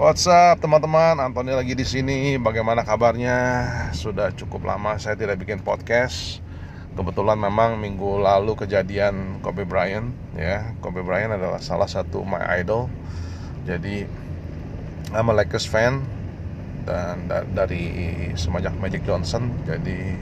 [0.00, 1.20] What's up teman-teman?
[1.20, 2.40] Antoni lagi di sini.
[2.40, 3.36] Bagaimana kabarnya?
[3.92, 6.40] Sudah cukup lama saya tidak bikin podcast.
[6.96, 10.72] Kebetulan memang minggu lalu kejadian Kobe Bryant ya.
[10.80, 12.88] Kobe Bryant adalah salah satu my idol.
[13.68, 14.08] Jadi
[15.12, 16.00] I'm a Lakers fan
[16.88, 17.92] dan dari
[18.40, 19.52] semenjak Magic Johnson.
[19.68, 20.16] Jadi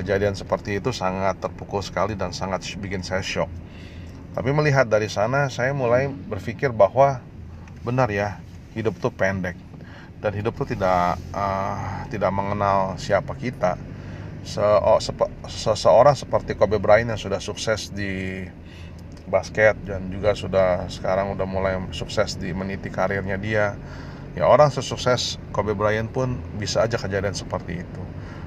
[0.00, 3.52] kejadian seperti itu sangat terpukul sekali dan sangat bikin saya shock.
[4.32, 7.20] Tapi melihat dari sana saya mulai berpikir bahwa
[7.84, 8.40] benar ya
[8.74, 9.56] hidup itu pendek
[10.24, 13.76] dan hidup itu tidak uh, tidak mengenal siapa kita.
[14.40, 14.64] Se
[15.04, 18.44] sepe seseorang seperti Kobe Bryant yang sudah sukses di
[19.28, 23.76] basket dan juga sudah sekarang udah mulai sukses di meniti karirnya dia.
[24.32, 28.02] Ya orang sesukses Kobe Bryant pun bisa aja kejadian seperti itu.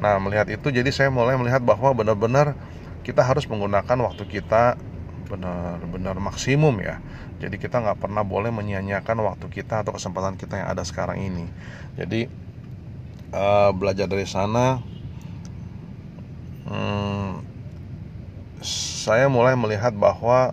[0.00, 2.56] Nah melihat itu jadi saya mulai melihat bahwa benar-benar
[3.04, 4.80] kita harus menggunakan waktu kita
[5.28, 6.96] benar-benar maksimum ya
[7.38, 11.46] jadi kita nggak pernah boleh menyia-nyiakan waktu kita atau kesempatan kita yang ada sekarang ini.
[11.94, 12.26] Jadi
[13.30, 14.82] uh, belajar dari sana
[16.66, 17.46] hmm,
[18.62, 20.50] saya mulai melihat bahwa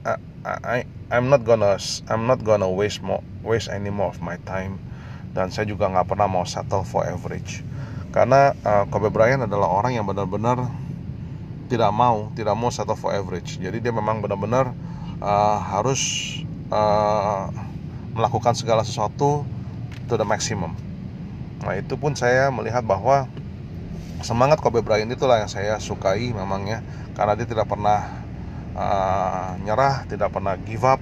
[0.00, 0.16] I,
[0.64, 0.78] I,
[1.12, 1.76] I'm not gonna
[2.08, 4.80] I'm not gonna waste more waste any more of my time.
[5.36, 7.60] Dan saya juga nggak pernah mau settle for average.
[8.10, 10.64] Karena uh, Kobe Bryant adalah orang yang benar-benar
[11.70, 13.60] tidak mau tidak mau settle for average.
[13.60, 14.72] Jadi dia memang benar-benar
[15.20, 16.00] uh, harus
[16.72, 17.52] uh,
[18.16, 19.46] melakukan segala sesuatu
[20.10, 20.74] to the maximum.
[21.62, 23.28] Nah itu pun saya melihat bahwa
[24.24, 26.82] semangat Kobe Bryant itulah yang saya sukai memangnya
[27.16, 28.04] karena dia tidak pernah
[28.74, 31.00] uh, nyerah tidak pernah give up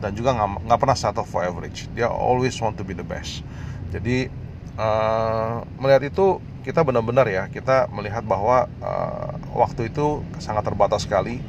[0.00, 1.86] dan juga nggak pernah settle for average.
[1.92, 3.44] Dia always want to be the best.
[3.92, 4.32] Jadi
[4.80, 11.40] uh, melihat itu kita benar-benar ya kita melihat bahwa uh, waktu itu sangat terbatas sekali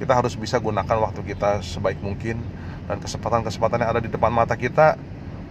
[0.00, 2.40] kita harus bisa gunakan waktu kita sebaik mungkin.
[2.88, 4.96] Dan kesempatan-kesempatan yang ada di depan mata kita.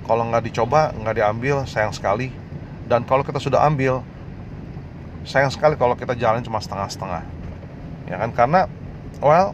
[0.09, 2.33] Kalau nggak dicoba nggak diambil sayang sekali.
[2.89, 4.01] Dan kalau kita sudah ambil
[5.21, 7.21] sayang sekali kalau kita jalan cuma setengah-setengah.
[8.09, 8.33] Ya kan?
[8.33, 8.65] Karena
[9.21, 9.53] well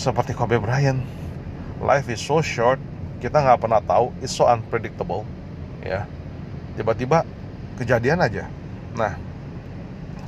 [0.00, 1.04] seperti Kobe Bryant
[1.84, 2.80] life is so short
[3.20, 5.28] kita nggak pernah tahu it's so unpredictable.
[5.84, 6.08] Ya.
[6.80, 7.28] Tiba-tiba
[7.76, 8.48] kejadian aja.
[8.96, 9.20] Nah,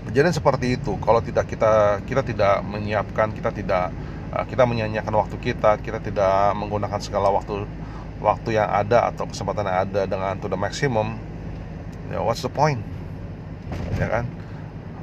[0.09, 3.95] kejadian seperti itu kalau tidak kita kita tidak menyiapkan, kita tidak
[4.35, 7.67] uh, kita menyanyiakan waktu kita, kita tidak menggunakan segala waktu
[8.23, 11.19] waktu yang ada atau kesempatan yang ada dengan to the maximum,
[12.11, 12.83] ya what's the point?
[13.99, 14.25] Ya kan?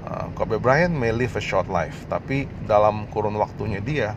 [0.08, 4.16] Uh, Kobe Bryant may live a short life, tapi dalam kurun waktunya dia,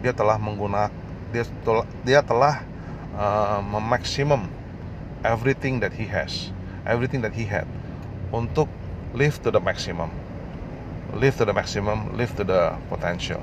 [0.00, 0.92] dia telah menggunakan
[1.34, 1.44] dia
[2.06, 2.62] dia telah
[3.18, 4.46] uh, memaksimum
[5.26, 6.54] everything that he has
[6.86, 7.66] everything that he had
[8.30, 8.70] untuk
[9.16, 10.12] live to the maximum.
[11.16, 13.40] Live to the maximum live to the potential.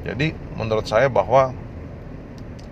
[0.00, 1.52] Jadi menurut saya bahwa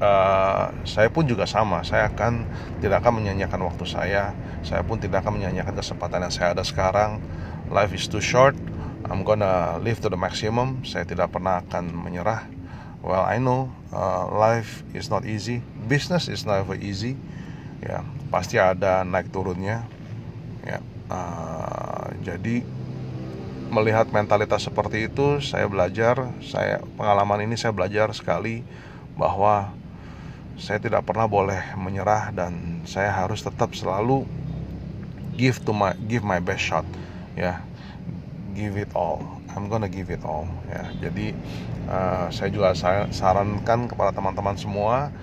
[0.01, 1.85] uh, saya pun juga sama.
[1.85, 2.49] Saya akan
[2.81, 4.33] tidak akan menyanyikan waktu saya.
[4.65, 7.21] Saya pun tidak akan menyanyikan kesempatan yang saya ada sekarang.
[7.69, 8.57] Life is too short.
[9.13, 10.81] I'm gonna live to the maximum.
[10.89, 12.49] Saya tidak pernah akan menyerah.
[13.05, 15.61] Well I know uh, life is not easy.
[15.85, 17.13] Business is never easy.
[17.85, 18.01] Ya
[18.33, 19.85] pasti ada naik turunnya.
[20.65, 20.81] Ya
[21.13, 21.68] uh,
[22.23, 22.65] jadi
[23.69, 28.65] melihat mentalitas seperti itu saya belajar saya pengalaman ini saya belajar sekali
[29.19, 29.77] bahwa
[30.59, 34.27] saya tidak pernah boleh menyerah dan saya harus tetap selalu
[35.39, 36.85] give to my give my best shot
[37.39, 37.63] ya.
[38.59, 39.23] Give it all.
[39.55, 40.91] I'm gonna give it all ya.
[40.99, 41.31] Jadi
[41.87, 42.75] uh, saya juga
[43.15, 45.15] sarankan kepada teman-teman semua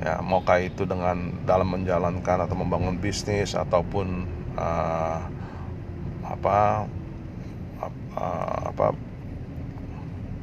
[0.00, 4.24] ya maukah itu dengan dalam menjalankan atau membangun bisnis ataupun
[4.56, 5.20] uh,
[6.28, 6.84] apa
[8.68, 8.92] apa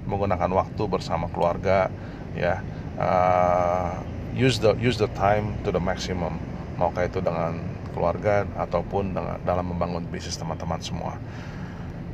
[0.06, 1.90] menggunakan waktu bersama keluarga
[2.38, 2.62] ya
[2.98, 3.98] uh,
[4.36, 6.38] use the use the time to the maximum.
[6.76, 7.56] Maukah itu dengan
[7.96, 11.16] keluarga ataupun dengan dalam membangun bisnis teman-teman semua.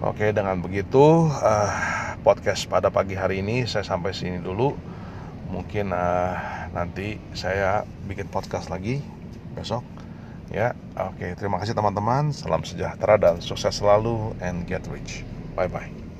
[0.01, 1.71] Oke dengan begitu uh,
[2.21, 4.77] podcast pada pagi hari ini saya sampai sini dulu.
[5.51, 6.33] Mungkin uh,
[6.71, 9.03] nanti saya bikin podcast lagi
[9.51, 10.00] besok
[10.51, 10.67] ya
[10.99, 11.27] oke.
[11.39, 12.35] Terima kasih teman-teman.
[12.35, 15.23] Salam sejahtera dan sukses selalu and get rich.
[15.55, 16.10] Bye bye